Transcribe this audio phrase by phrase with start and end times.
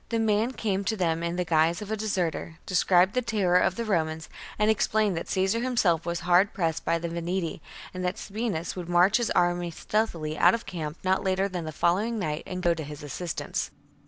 [0.09, 3.75] The man came to them in the guise of a deserter; described the terror of
[3.75, 7.61] the Romans; and explained that Caesar himself was hard pressed by the Veneti,
[7.93, 11.71] and that Sabinus would march his army stealthily out of camp not later than the
[11.71, 13.69] following night and go to his assistance.